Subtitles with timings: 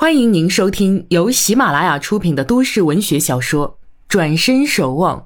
[0.00, 3.70] 欢迎您收听由喜马拉雅出品的都市文学小说
[4.06, 5.18] 《转身守望》，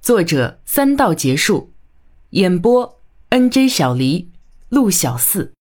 [0.00, 1.72] 作者三道结束，
[2.30, 3.00] 演播
[3.30, 4.30] N J 小黎、
[4.68, 5.52] 陆小四。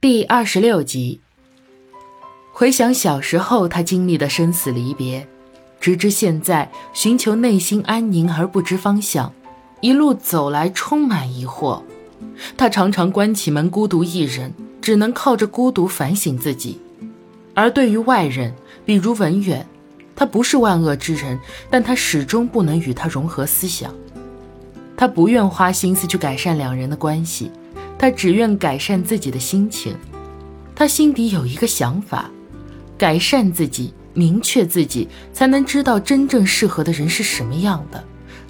[0.00, 1.20] 第二十六集。
[2.52, 5.26] 回想小时候他经历的生死离别，
[5.80, 9.34] 直至现在寻求内心安宁而不知方向，
[9.80, 11.82] 一路走来充满疑惑。
[12.56, 16.80] 他常常关起门孤独一人，只能靠着孤独反省自己。
[17.54, 18.52] 而对于外人，
[18.84, 19.66] 比如文远，
[20.16, 21.38] 他不是万恶之人，
[21.70, 23.94] 但他始终不能与他融合思想。
[24.96, 27.50] 他不愿花心思去改善两人的关系，
[27.98, 29.96] 他只愿改善自己的心情。
[30.74, 32.30] 他心底有一个想法：
[32.98, 38.02] 改善自己，明确自己，才能知道真正适合的人是什么样的，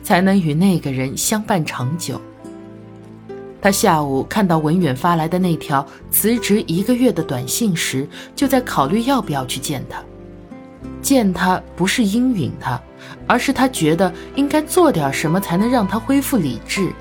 [0.03, 2.21] 才能与那个人相伴长久。
[3.65, 10.05] 他下午看到文远发来的那条辞职一个月的短信时，就在考虑要不要去见他。
[11.01, 12.79] 见他不是应允他，
[13.27, 16.93] 而是他觉得应该做点什么才能让他恢复理智。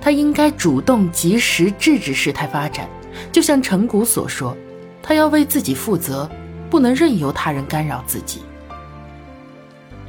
[0.00, 2.88] 他应该主动及时制止事态发展，
[3.32, 4.56] 就像陈谷所说，
[5.02, 6.30] 他要为自己负责，
[6.70, 8.42] 不能任由他人干扰自己。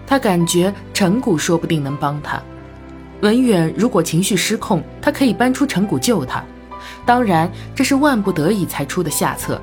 [0.05, 2.39] 他感觉陈谷说不定能帮他。
[3.21, 6.43] 文远如果情绪失控，他可以搬出陈谷救他。
[7.05, 9.61] 当然，这是万不得已才出的下策。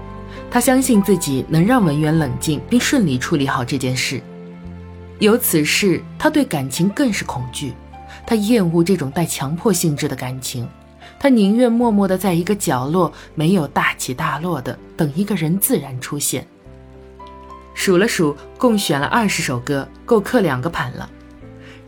[0.51, 4.21] 他相信自己能让文远冷静并顺利处理好这件事。
[5.19, 7.73] 有此事，他对感情更是恐惧。
[8.27, 10.69] 他厌恶这种带强迫性质的感情。
[11.19, 16.47] 他宁愿默默地在一个角落，没有大起大落的等一个人自然出现。
[17.73, 21.09] 数了数，共选了二十首歌，够刻两个盘了。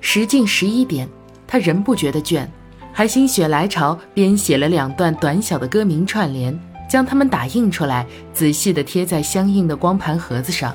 [0.01, 1.09] 时近十一点。
[1.49, 2.47] 他仍不觉得倦，
[2.93, 6.57] 还心血来潮编写了两段短小的歌名串联，
[6.89, 10.75] 将它们打印出来，仔细地贴在相应的光盘盒子上。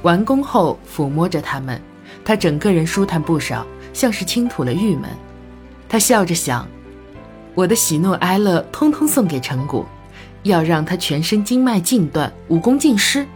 [0.00, 1.80] 完工后，抚摸着它们，
[2.24, 5.10] 他整个人舒坦不少，像是倾吐了郁闷。
[5.88, 6.66] 他笑着想：
[7.54, 9.84] 我的喜怒哀乐通通送给陈谷，
[10.42, 13.26] 要让他全身经脉尽断，武功尽失。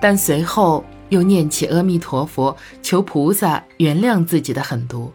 [0.00, 5.12] 但随后又念起阿弥陀佛，求菩萨原谅自己的狠毒。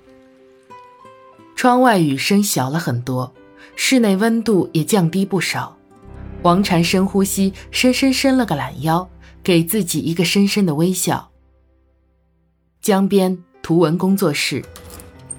[1.58, 3.34] 窗外雨声小了很多，
[3.76, 5.76] 室内温度也降低不少。
[6.44, 9.10] 王禅深呼吸，深深伸了个懒腰，
[9.42, 11.32] 给自己一个深深的微笑。
[12.80, 14.64] 江边图文工作室，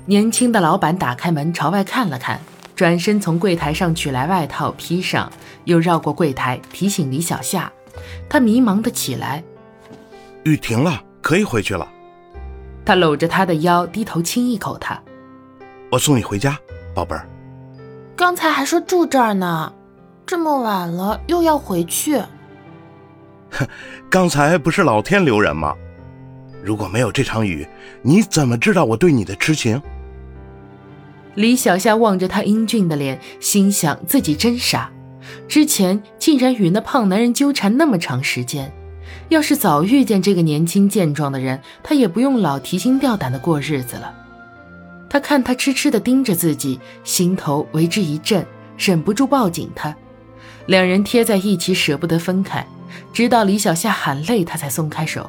[0.07, 2.41] 年轻的老板打开门朝外看了看，
[2.75, 5.31] 转身从柜台上取来外套披上，
[5.67, 7.73] 又绕过柜台提醒李小夏。
[8.29, 9.45] 他迷茫的起来，
[10.43, 11.89] 雨停了，可以回去了。
[12.85, 15.01] 他搂着她的腰，低头亲一口她。
[15.91, 16.59] 我送你回家，
[16.95, 17.27] 宝贝儿。
[18.15, 19.73] 刚才还说住这儿呢，
[20.27, 22.19] 这么晚了又要回去。
[23.51, 23.67] 哼，
[24.11, 25.75] 刚才不是老天留人吗？
[26.63, 27.67] 如果没有这场雨，
[28.03, 29.81] 你怎么知道我对你的痴情？
[31.37, 34.91] 李小夏望着他英俊的脸，心想自己真傻，
[35.47, 38.71] 之前竟然与那胖男人纠缠那么长时间。
[39.31, 44.13] 要是早遇见这个年轻健壮的人，他也不用老提心吊胆的过日子了。
[45.11, 48.47] 他看他痴痴地盯着自己，心头为之一震，
[48.77, 49.95] 忍不住抱紧他。
[50.67, 52.67] 两人贴在一起，舍不得分开，
[53.13, 55.29] 直到李小夏喊累，他才松开手。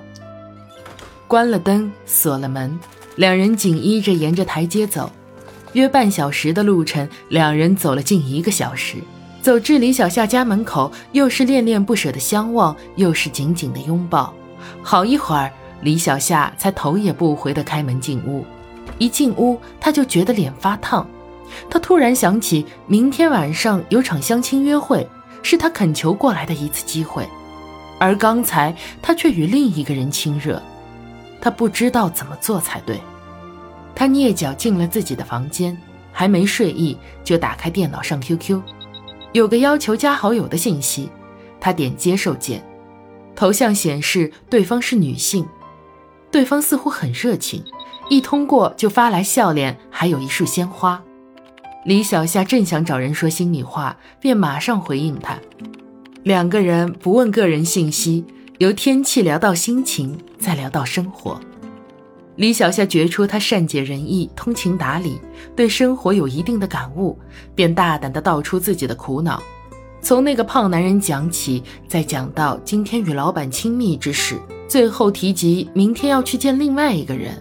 [1.28, 2.78] 关了灯，锁了门，
[3.16, 5.10] 两人紧依着沿着台阶走。
[5.74, 8.98] 约半小时的路程，两人走了近一个小时。
[9.42, 14.34] 走至李小夏家门口，又是恋恋不舍的相望，又是紧紧的拥抱。
[14.84, 15.50] 好一会儿，
[15.82, 18.44] 李小夏才头也不回地开门进屋。
[19.00, 21.08] 一进屋，他就觉得脸发烫。
[21.68, 25.08] 他突然想起，明天晚上有场相亲约会，
[25.42, 27.28] 是他恳求过来的一次机会，
[28.00, 30.62] 而刚才他却与另一个人亲热。
[31.42, 33.00] 他不知道怎么做才对。
[33.96, 35.76] 他蹑脚进了自己的房间，
[36.12, 38.62] 还没睡意，就打开电脑上 QQ，
[39.32, 41.10] 有个要求加好友的信息。
[41.60, 42.64] 他点接受键，
[43.36, 45.46] 头像显示对方是女性，
[46.32, 47.64] 对方似乎很热情。
[48.10, 51.02] 一通过就发来笑脸，还有一束鲜花。
[51.86, 55.38] 李小夏正想找人说心里话，便马上回应他。
[56.24, 58.26] 两个人不问个人信息，
[58.58, 61.40] 由天气聊到心情，再聊到生活。
[62.36, 65.20] 李小夏觉出他善解人意、通情达理，
[65.56, 67.18] 对生活有一定的感悟，
[67.54, 69.42] 便大胆地道出自己的苦恼，
[70.02, 77.40] 从那个胖男人讲起，再讲到今天与老板亲密之事，最后提及明天要去见另外一个人。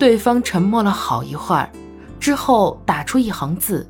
[0.00, 1.70] 对方沉默了好一会儿，
[2.18, 3.86] 之后打出一行字：“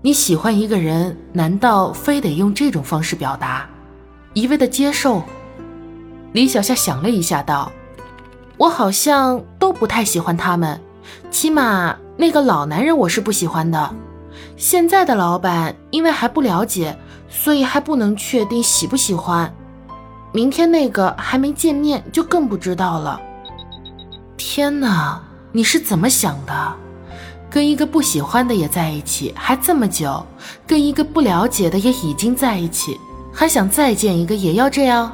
[0.00, 3.68] 你喜欢一个人，难道非得用这种方式表达？
[4.32, 5.22] 一味的接受？
[6.32, 7.70] 李小夏想了一下，道
[8.56, 10.80] ：“我好像都不太喜欢他们，
[11.30, 13.94] 起码那个老男人我是不喜欢的。
[14.56, 16.96] 现在的老板因为还不了解，
[17.28, 19.54] 所以还不能确定喜不喜欢。
[20.32, 23.20] 明天那个还没见面，就更不知道了。
[24.56, 25.20] 天哪，
[25.50, 26.76] 你是怎么想的？”
[27.50, 30.24] 跟一个不喜欢的也在一起，还这么久；
[30.64, 32.96] 跟一个不了解的也已经在一起，
[33.32, 35.10] 还想再见一个也要这样。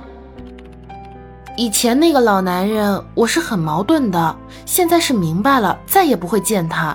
[1.57, 6.95] 以前那个老男人，我是很矛盾的，现在是明白了，再也不会见他。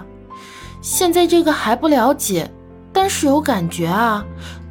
[0.81, 2.47] 现在这个还不了解，
[2.93, 4.23] 但是有感觉啊，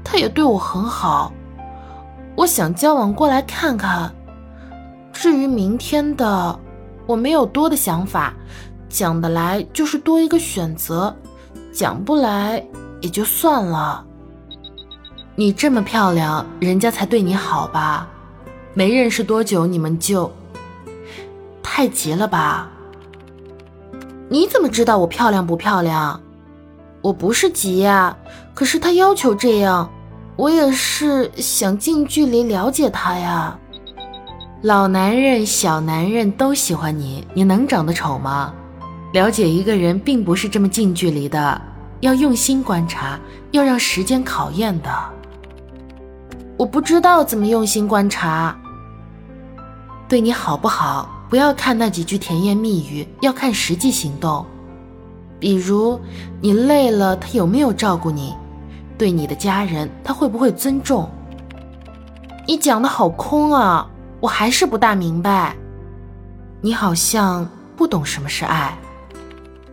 [0.05, 1.33] 他也对我很好，
[2.37, 4.15] 我想交往过来看看。
[5.13, 6.61] 至于明天的，
[7.07, 8.35] 我没有多的想法。
[8.89, 11.15] 讲得来就是多一个选择，
[11.73, 12.65] 讲不来
[13.01, 14.07] 也就算了。
[15.35, 18.09] 你这么漂亮，人家才对你好吧？
[18.73, 20.31] 没认识多久你们就
[21.61, 22.71] 太急了吧？
[24.29, 26.21] 你怎么知道我漂亮不漂亮？
[27.03, 28.17] 我不是急呀，
[28.55, 29.91] 可是他要求这样，
[30.37, 33.59] 我也是想近距离了解他呀。
[34.65, 38.51] 老男人、小男人都喜欢你，你能长得丑吗？
[39.13, 41.61] 了解一个人并不是这么近距离的，
[42.01, 43.21] 要用心观察，
[43.51, 44.91] 要让时间考验的。
[46.57, 48.59] 我不知道怎么用心观察。
[50.09, 54.47] 对你好不好，不要看那几句甜言蜜语，要看实际行动。
[55.39, 56.01] 比如
[56.41, 58.33] 你累了，他有没有照顾你？
[58.97, 61.07] 对你的家人，他会不会尊重？
[62.49, 63.87] 你讲的好空啊，
[64.25, 65.55] 我还是不大明白。
[66.63, 68.75] 你好像不懂什么是爱。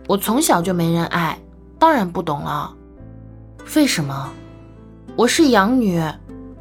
[0.06, 1.38] 我从小就没人爱，
[1.78, 2.70] 当然不懂了。
[3.74, 4.30] 为什么？
[5.16, 6.04] 我是养女，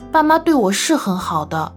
[0.09, 1.75] 爸妈对我是很好的，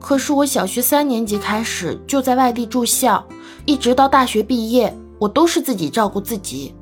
[0.00, 3.22] 可是我小学三年级开始就在外地住校，
[3.66, 6.74] 一直到大学毕业，我都是自己照顾自己。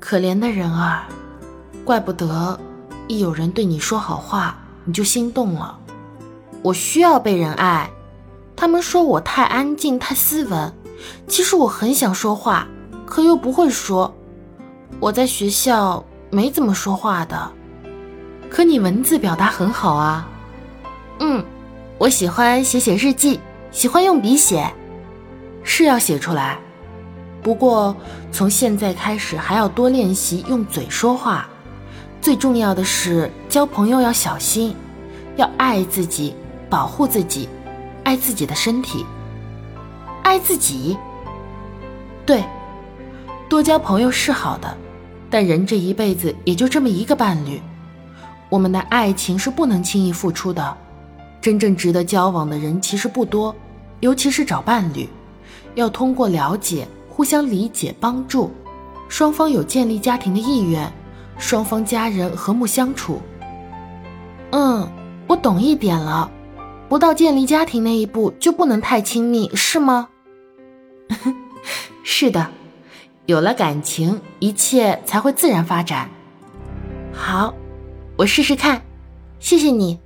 [0.00, 1.04] 可怜的人儿，
[1.84, 2.58] 怪不得
[3.06, 5.78] 一有人对你说好话，你就心动了。
[6.62, 7.90] 我需要被人爱，
[8.54, 10.72] 他们说我太安静、太斯文，
[11.26, 12.68] 其实我很想说话。
[13.04, 14.14] 可又不会说，
[14.98, 17.52] 我在学校没怎么说话的。
[18.48, 20.28] 可你文字表达很好啊。
[21.18, 21.44] 嗯，
[21.98, 24.72] 我喜欢写写日记，喜欢用笔写，
[25.62, 26.58] 是要写出来。
[27.42, 27.94] 不过
[28.30, 31.48] 从现在开始还要多练习用嘴说话。
[32.20, 34.74] 最重要的是交朋友要小心，
[35.36, 36.34] 要爱自己，
[36.72, 37.50] 保护自己，
[38.02, 39.04] 爱自己的身体，
[40.22, 40.96] 爱自己。
[42.24, 42.42] 对。
[43.46, 44.74] 多交朋友是好的，
[45.28, 47.60] 但人这一辈子也就这么一个伴侣，
[48.48, 50.74] 我们的爱情是不能轻易付出的。
[51.42, 53.54] 真正值得交往的人其实不多，
[54.00, 55.06] 尤其是找伴侣，
[55.74, 58.50] 要通过了解、互相理解、帮助，
[59.10, 60.90] 双方有建立家庭的意愿，
[61.36, 63.20] 双方家人和睦相处。
[64.52, 64.88] 嗯，
[65.26, 66.30] 我懂一点了，
[66.92, 70.10] 不到建立家庭那一步就不能太亲密，是吗？
[72.04, 72.50] 是的。
[73.24, 76.10] 有了感情，一切才会自然发展。
[77.10, 77.54] 好，
[78.18, 78.82] 我试试看。
[79.40, 79.98] 谢谢你，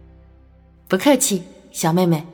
[0.86, 1.42] 不客气，
[1.72, 2.24] 小妹妹。